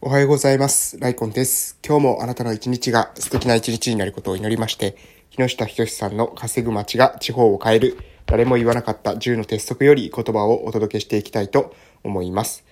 [0.00, 0.96] おはようございます。
[1.00, 1.76] ライコンです。
[1.84, 4.96] 今日もあなたの一日が素敵な一日になることを祈りまして、
[5.30, 11.74] 木下仁さんの稼ぐ街が地方を変える、誰も言わなかった10の鉄則より言葉をお届けしていきたいと
[12.04, 12.64] 思います。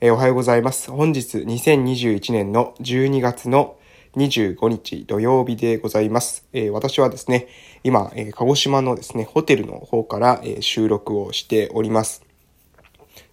[0.00, 0.92] えーおはようございます。
[0.92, 3.76] 本日2021年の12月の
[4.14, 6.46] 25日土曜日でございます。
[6.52, 7.48] えー私はですね、
[7.82, 12.27] 今、えー鹿児島のですね、ホテルの方から、え収録をしております。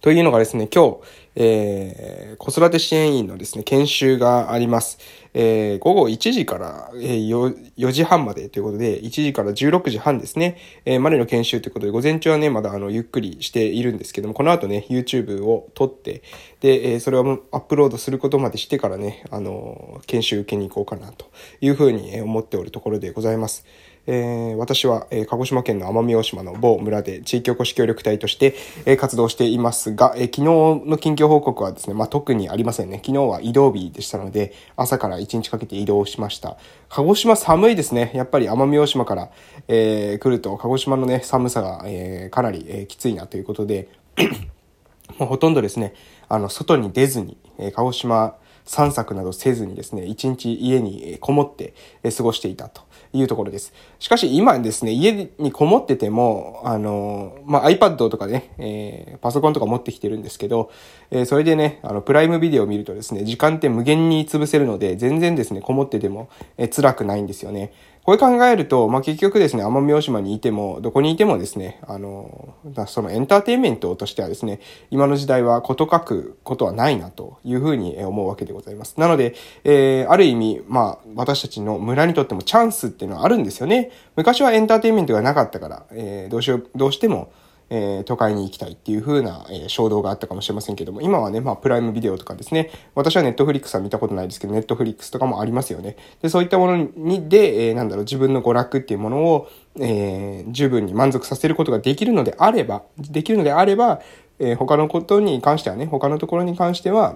[0.06, 0.98] というのがですね、今日、
[1.34, 5.00] えー子育て支援員のですね、研修があります。
[5.34, 16.22] えー午後1時から、えー4時半までということで、1時から16時半ですね、えーまでの研修ということで、午前中はね、まだあの、ゆっくりしているんですけども、この後ね、YouTube を撮って、
[16.60, 21.26] で、えーそれをアップロードすることまでしてからね、あの研修受けに行こうかなと
[21.60, 23.66] いうふうに思っておるところでございます。
[24.06, 33.00] えー私は、えー鹿児島県の奄美大島の某村で地域おこし協力隊として、えー活動していますが、えー昨日の近況報告はですね、まあ、特にありませんね。
[33.04, 36.56] 昨日は移動日でしたので、朝から1日かけて移動しました。
[36.88, 38.12] 鹿児島寒いですね。
[38.14, 39.30] やっぱり奄美大島から、
[39.68, 43.88] えー来ると、鹿児島のね、寒さが、えーかなり、えーきついなということで、
[45.18, 45.94] もうほとんどですね、
[46.28, 48.36] あの、外に出ずに、えー鹿児島
[48.66, 51.72] 散策などせずにですね、一日家にこもって
[52.16, 53.72] 過ごしていたというところです。
[53.98, 60.70] しかし今ですね、家にこもってても、あの、まあ、iPad とかね、えーパソコンとか持ってきてるんですけど、
[61.10, 66.28] えーそれでね、あの、プライムビデオを見るとですね、時間って無限に潰せるので、全然ですね、こもってても、
[66.58, 67.72] えー辛くないんですよね。
[68.06, 72.54] これ考えると、まあ、結局ですね、奄美大島にいても、どこにいてもですね、あの、
[72.86, 74.60] そのエンターテインメントとしてはですね、
[74.92, 79.00] 今の時代はこと書くことはないなというふうに思うわけでございます。
[79.00, 83.90] なので、えーある意味、まあ、私たちの村にとってもチャンスっていうのはあるんですよね。
[84.14, 87.32] 昔はエンターテインメントがなかったから、えーどうしよう、どうしても、
[87.68, 95.96] えー都会に行きたいっていう風な、えー衝動があったかもしれませんけども、今はね、まあ、プライムビデオとかですね、私はネットフリックスは見たことないですけど、ネットフリックスとかもありますよね。
[96.22, 99.48] で、そういったものに、で、えーなんだろう、自分の娯楽っていうものを、
[99.80, 104.00] えー十分に満足させることができるのであれば、できるのであれば、
[104.38, 107.14] えー他のことに関してはね、他のところに関しては、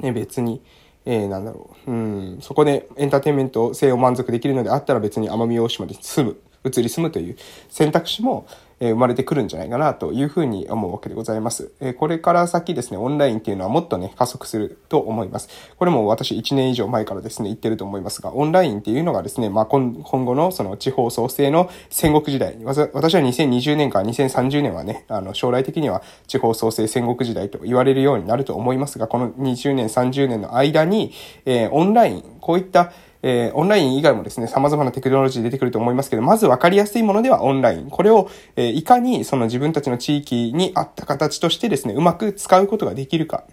[0.00, 0.62] ね、別に、
[1.04, 7.36] えー、なんだろう、うん、そこでエンターテインメント性を満足できるのであったら別に奄美大島で住む、移り住むという
[7.68, 8.46] 選択肢も、
[8.90, 11.70] 生まれてくるんじゃないかなというふうに思うわけでございます。
[11.98, 15.48] これから先ですね、オンラインっていうのはもっとね、加速すると思います。
[15.76, 31.12] これも私1年以上前からですね、言ってると思いますが、オンラインっていうのがですね、まあ今後のその地方創生の戦国時代、私は2020年から2030年はね、あの将来的には地方創生戦国時代と言われるようになると思いますが、この20年、30年の間に、
[31.44, 37.90] えーオンライン、こういったえーオンライン以外もですね、様々なテクノロジー出てくると思いますけど、まず分かりやすいものではオンライン。
[37.90, 43.44] これを、えーいかにその自分たちの地域に合った形としてですね、うまく使うことができるか。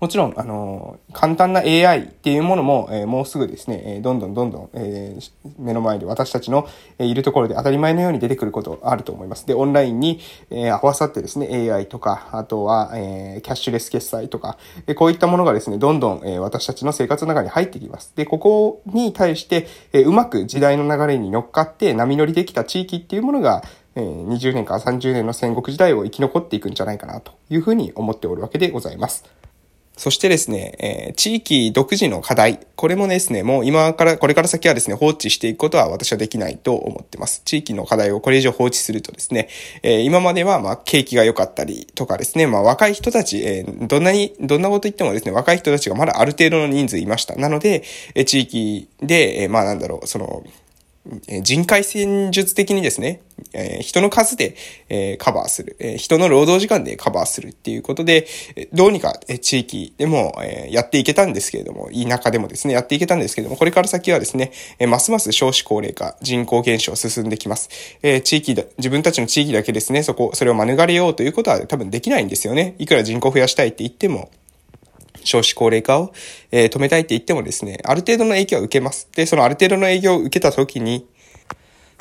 [0.00, 9.46] もちろん、あの簡単な AI っていうものも、えーもうすぐですね、えーどんどんどんどん、えー目の前で私たちの、えいるところで当たり前のように出てくることあると思います。
[9.46, 10.20] で、オンラインに、
[10.50, 18.12] え合わさってですね、AI とか、あとは、えキャッシュレス決済とか、えこういったものがですね、どんどん、え私たちの生活の中に入ってきます。
[18.14, 23.64] で、ここに対して、えうまく時代の流れに乗っかって波乗りできた地域っていうものが、
[23.96, 29.24] 20年から30年の戦国時代を生き残っていくんじゃないかなというふうに思っておるわけでございます。
[29.98, 32.60] そしてですね、えー地域独自の課題。
[32.76, 37.42] これもですね、もう今から、これから先はですね、放置していくことは私はできないと思ってます。
[37.44, 39.48] 地域の課題をこれ以上放置するとですね、
[39.82, 47.34] えー今までは、まあ、景気が良かったりとかですね、まあ、若い人たち、えーどんなに、どんなこと言ってもですね、若い人たちがまだある程度の人数いました。
[47.34, 47.82] なので、
[48.14, 50.44] えー地域で、えーまあ、なんだろう、その、
[51.42, 54.56] 人海戦術的にですね、えー人の数で、
[54.88, 58.26] えーカバーする、えー人の労働時間でカバーするっていうことで、
[58.72, 67.70] どうにか、地域でも、えやっていけたんですけれども、田舎でもですね、やっていけたんですけれども、これから先はですね、えますます少子高齢化、人口減少進んできます。
[68.02, 72.74] え地域だ、自分たちの地域だけですね、そこ、それを免れようということは多分できないんですよね。
[72.78, 74.30] いくら人口増やしたいって言っても、
[75.28, 76.12] 少子高齢化を、
[76.50, 79.08] えー止めたいって言ってもですね、ある程度の影響を受けます。
[79.14, 81.06] で、そのある程度の影響を受けた時に、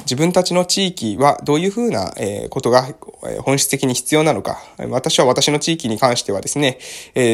[0.01, 2.13] 自分たちの地域はどういうふうな
[2.49, 2.87] ことが
[3.41, 4.61] 本質的に必要なのか。
[4.89, 6.77] 私は私の地域に関してはですね、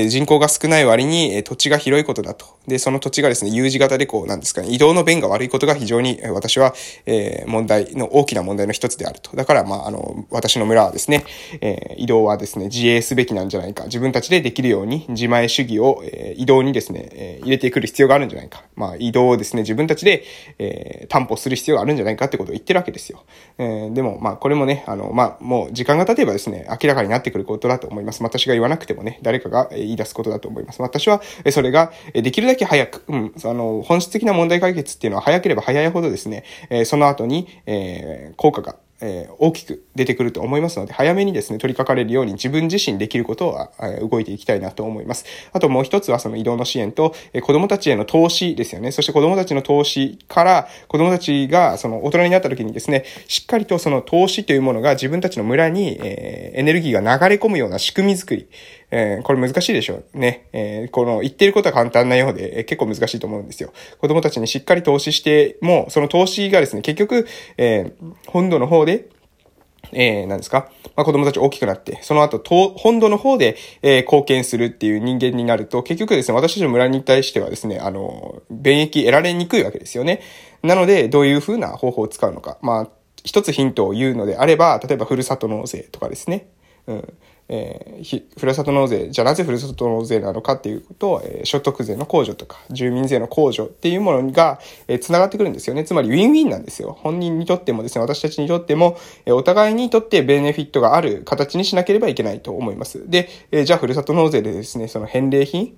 [0.09, 6.73] 人口が少ない割に土地が広いことだとで、その土地がですね、U 字型でこう、なんですかね、移動の便が悪いことが非常に、私は、
[7.05, 9.35] えー、問題の、大きな問題の一つであると。
[9.35, 11.25] だから、まあ、あの、私の村はですね、
[11.59, 13.85] えー、移動はですね、自衛すべきなんじゃないか。
[13.85, 18.63] 自分たちでできるように、自前主義を、えー、移動にですね、えー、入れてくる必要があるんじゃないか。
[18.75, 20.23] まあ、移動をですね、自分たちで、
[20.57, 23.23] えー、担保する必要があるんじゃないかってことを言ってるわけですよ。
[23.57, 28.23] えー、でも、まあ、これもね、あの、まあ、もう時間が経てばですね、明らかになってくることだと思います。
[28.23, 30.81] 私が言わなくてもね、誰かが言い出すことだと思います。
[30.81, 31.21] 私は、
[31.51, 45.25] それが、できるだけ早く、うん、あの、本質的な問題解決っていうのは早ければ早いほどですね、えその後に、えー、効果がえ、大きく出てくると思いますので、早めにですね、取り掛かれるように自分自身できることは、え、動いていきたいなと思います。
[45.51, 48.91] あともう一つはその移動の支援と、えー、子供たちへの投資ですよね。
[48.91, 58.47] そして子供たちの投資から、子供たちがその大人になった時にですね、しっかりとその投資というものが自分たちの村に、え、エネルギーが流れ込むような仕組み作り、
[58.95, 60.47] えー、これ難しいでしょうね。
[60.53, 63.73] えー、この言ってることは簡単なようで、えー、結構難しいと思うんですよ。
[63.97, 67.25] 子供たちにしっかり投資しても、その投資がですね、結局、
[67.57, 67.91] え、
[68.27, 69.09] 本土の方で、
[69.91, 70.69] えー、何ですか？
[70.95, 72.39] まあ、子供たち大きくなって、その後、
[72.75, 80.21] 本土の方で、えー、貢献するっていう人間になると、結局ですね、私たちの村に対してはですね、あの、便益得られにくいわけですよね。
[80.61, 82.57] なので、どういうふうな方法を使うのか。
[82.61, 82.89] まあ、
[83.23, 86.47] 一つヒントを言うのであれば、例えば、ふるさと納税とかですね。
[86.87, 87.13] うん。
[87.49, 95.83] えー、ふるさと納税、じゃあなぜふるさと納税なのかっていうことを、えー、所得税の控除とか、住民税の控除っていうものが、えー、繋がってくるんですよね。
[95.83, 96.97] つまりウィンウィンなんですよ。
[97.01, 103.09] 本人にとってもですね、私たちにとっても、えー、お互いにとってベネフィットがある形にしなければいけないと思います。
[103.09, 105.75] で、えー、じゃあふるさと納税でですね、その返礼品、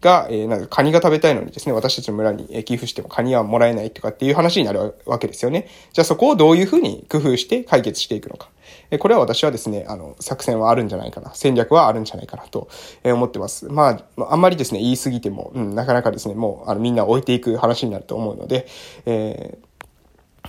[0.00, 5.68] が、えー、なんかカニが食べたいのにですね、私たちの村に寄付してもカニはもらえないとかっていう話になるわけですよね。
[5.92, 8.48] じゃあそこをどういうふうに工夫して解決していくのか。
[8.90, 11.32] えこれは私はですね、あの、作戦はあるんじゃないかな。
[11.34, 12.68] 戦略はあるんじゃないかなと
[13.04, 13.66] 思ってます。
[13.66, 18.66] まあ、あんまりですね、言い過ぎても、うん、なかなかですね、もう、あの、みんな置いていく話になると思うので、
[19.06, 19.69] えー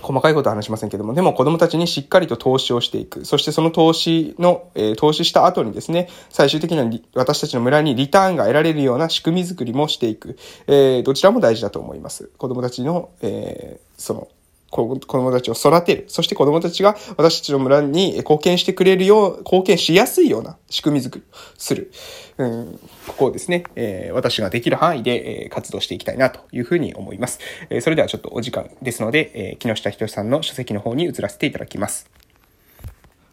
[0.02, 3.24] 細かいことは話しませんけども、でも子供たちにしっかりと投資をしていく。
[3.24, 10.36] そしてその投資の、えー、投資した後にですね、最終的には私たちの村にリターンが得られるような仕組みづくりもしていく。
[10.66, 12.30] えー、どちらも大事だと思います。
[12.36, 14.28] 子供たちの、えー、その、
[14.72, 16.06] 子供たちを育てる。
[16.08, 21.92] そして子供たちが私たちの村に貢献してくれるよう、貢献しやすいような仕組み作りをする。
[22.38, 27.38] うん、ここをですね、えー、私ができる範囲で、え、活動していきたいなというふうに思います。
[27.68, 32.10] えー、それではちょっとお時間ですので、え木下仁さんの書籍の方に移らせていただきます。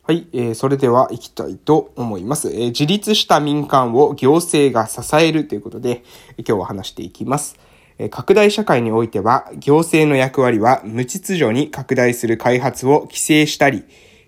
[0.04, 2.50] はい、えー、それでは行きたいと思います。
[2.50, 6.04] えー、自立した民間を行政が支えるということで、
[6.40, 7.69] 今日は話していきます。
[8.08, 13.84] 拡大社会においては、行政の役割は無秩序に拡大する開発を規制したり、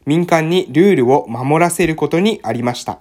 [0.06, 3.00] 民間にルールを守らせることにありました。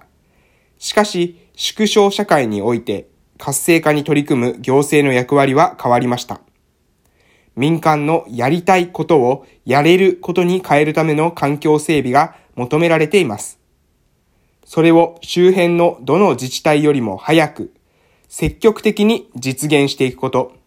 [0.77, 6.39] しかし、縮小社会において活性化に取り組む行政の役割は変わりました。
[7.55, 13.59] 民間のやりたいことをやれることに変えるための環境整備が求められています。
[14.63, 17.73] それを周辺のどの自治体よりも早く、
[18.29, 20.60] 積極的に実現していくこと。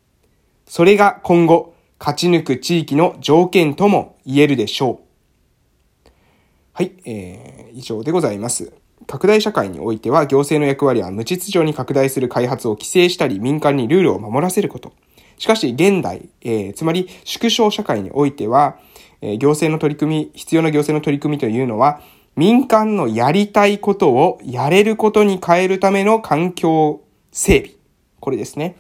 [0.66, 6.10] それが今後、勝ち抜く地域の条件とも言えるでしょう。
[6.72, 8.72] はい、えー、以上でございます。
[9.06, 14.92] 拡大社会においては行政の役割は無秩序に拡大する開発を規制したり民間にルールを守らせること。
[15.38, 18.78] しかし現代、えー、つまり縮小社会においては、
[19.20, 22.00] えー、行政の取り組み、必要な行政の取り組みというのは
[22.36, 27.74] 民間のやりたいことをやれることに変えるための環境整備。
[28.20, 28.76] これですね。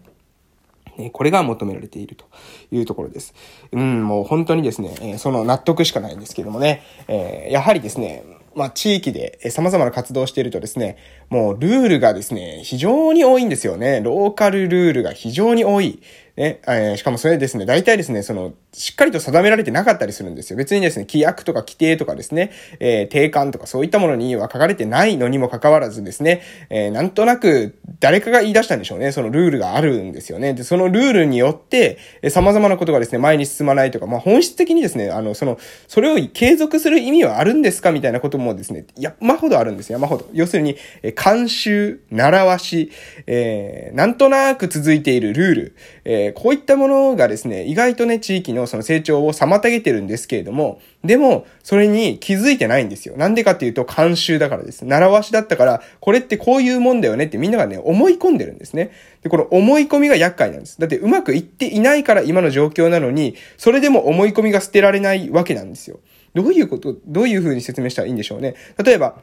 [0.96, 2.24] ね、これが求められていると
[2.70, 3.34] いうところです。
[3.72, 8.24] うん、もう本当にですね、え、その納得しかないんですけどもね、え、やはりですね、
[8.54, 10.96] まあ、地域で様々な活動をしているとですね、
[11.28, 14.00] もうルールがですね、非常に多いんですよね。
[14.00, 16.00] ローカルルールが非常に多い。
[16.36, 20.56] ね、えー、しかもそれですね、大体ですね、その、しっかりと定められてなかったりするんですよ。
[20.56, 22.50] 別にですね、規約とか規定とかですね、
[22.80, 29.12] えー、定款とかそういったものには書かれてないのにもかかわらずですね、えー、なんとなく誰かが言い出したんでしょうね。
[29.12, 30.54] そのルールがあるんですよね。
[30.54, 39.98] で、そのルールによって、え、様々なことがですね、前に進まないとか、まあ、本質的にですね、あの、その、それを継続する意味はあるんですかみたいなこともですね、山ほどあるんですよ。
[39.98, 40.28] 山ほど。
[40.32, 42.90] 要するに、えー、慣習、習わし、
[43.28, 53.16] えー、なんとなく続いているルール、えー、こういったものがですね、意外とね、地域のその成長を妨げてるんですけれども、でも、それに気づいてないんですよ。
[53.16, 54.84] なんでかっていうと、慣習だからです。
[54.84, 58.90] 習わしだったから、これってこういうもんだよねってみんながね、思い込んでるんですね。
[59.22, 60.80] で、この思い込みが厄介なんです。
[60.80, 66.00] だってうまくいっていないから今の状況なのに、それでも思い込みが捨てられないわけなんですよ。
[66.34, 68.54] どういうこと、どういう風に説明したらいいんでしょうね。
[68.82, 69.22] 例えば、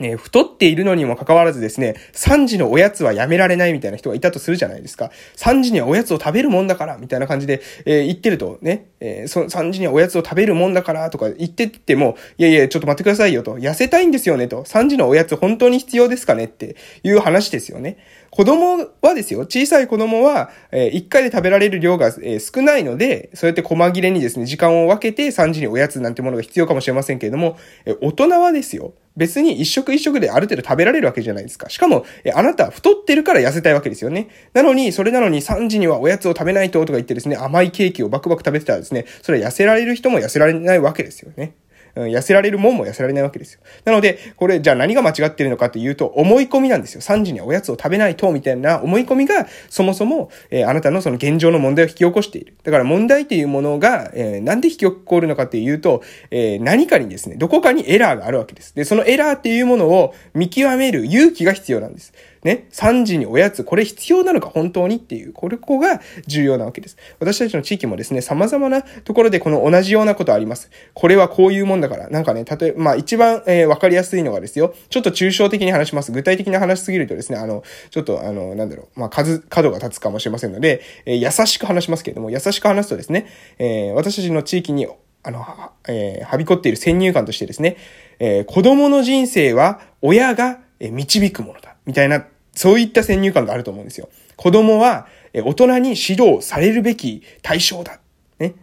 [0.00, 5.10] ね、太っているのにもかかわらずですね、3時のおやつはやめられないみたいな人がいたとするじゃないですか。
[5.36, 17.98] 3時にはおやつを食べるもんだから、みたいな感じで、えー、言ってるとね、えー、そ3時にはおやつを食べるもんだから、とか言ってても、いやいや、ちょっと待ってくださいよと、痩せたいんですよねと、3時のおやつ本当に必要ですかねっていう話ですよね。
[18.32, 31.68] 子供はですよ、小さい子供は、えー、1回で食べられる量が、えー、少ないので、そうやって細切れにですね、時間を分けて3時におやつなんてものが必要かもしれませんけれども、えー、大人はですよ、別に一食一食である程度食べられるわけじゃないですか。
[31.68, 34.28] しかも、え、あなた太ってるから痩せたいわけですよね。
[34.54, 41.52] なのに、それなのに3時にはおやつを食べないととか言ってですね、甘いケーキをバクバク食べてたらですね、それは痩せられる人も痩せられないわけですよね。
[41.94, 43.60] うん、痩せられるもんも痩せられないわけですよ。
[43.84, 47.00] なので、これ、じゃあ何が間違ってるのかっていうと、思い込みなんですよ。
[47.00, 52.56] 3時にはおやつを食べないと、みたいな思い込みが、そもそも、えー、あなたのその現状の問題を引き起こしている。
[52.62, 58.74] だから問題っていうものが、えー、なんで引き起こるのかっていうと、えー、何かにですね、どこかにエラーがあるわけです。
[58.74, 62.12] で、そのエラーっていうものを見極める勇気が必要なんです。
[62.44, 66.96] ね、3時におやつ、これ必要なのか本当にっていう、これこが重要なわけです。
[67.20, 70.70] 私たちの地域もですね、様々なところでこの同じようなことあります。
[70.92, 76.10] これはこういうもんだから、なんかね、例えば、まあ一番、えー、わかりやすいのがですよ、ちょっと抽象的に話します。
[76.10, 83.26] 具体的な話すぎるとですね、あの、ちょっとあの、なんだろう、まあ数、角が立つかもしれませんので、えー、優しく話しますけれども、優しく話すとですね、
[83.58, 84.88] えー、私たちの地域に
[85.22, 85.44] あの、
[85.86, 87.76] えー、はびこっている先入観としてですね、
[88.18, 91.76] えー、子供の人生は親が導くものだ。
[91.84, 94.08] みたいなそういった先入観があると思うんですよ。
[94.36, 98.00] 子供は、大人に指導されるべき対象だ。
[98.38, 98.54] ね。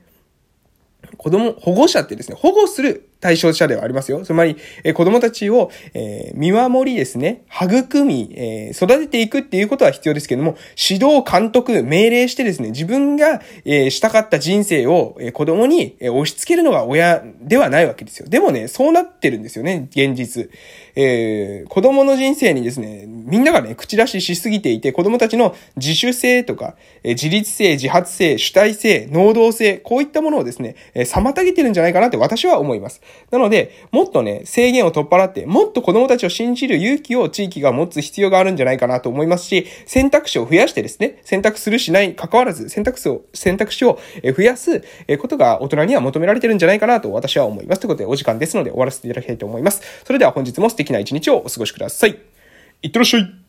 [1.17, 4.23] 子供、保護者ってですね、保護する対象者ではありますよ。
[4.23, 18.29] つまり、え、子供たちを、えー、見守りですね、育み、えー、育てていくっていうことは必要ですけども、指導、監督、命令してですね、自分が、えー、したかった人生を、え、子供に、え、押し付けるのが親ではないわけですよ。
[18.29, 20.49] でもね、そうなってるんですよね、現実。
[20.95, 33.01] えー、子供の人生にですね、みんながね、口出ししすぎていて、子供たちの自主性とか、えー、自立性、自発性、主体性、能動性、こういったものをですね、えー、妨げてるんじゃないかなって私は思います。
[33.31, 43.99] なので、もっとね、制限を取っ払って、もっと子供たちを信じる勇気を地域が持つ必要があるんじゃないかなと思いますし、選択肢を増やしてですね、選択するしない関わらず、選択肢を、選択肢を
[44.35, 44.83] 増やす
[45.19, 47.81] ことが大人には求められてるんじゃないかなと私は思います。
[47.81, 49.81] ということで、お時間ですので終わらせていただきたいと思います。
[50.05, 52.19] それでは本日も素敵な一日をお過ごしください。
[52.81, 53.39] いってらっしゃい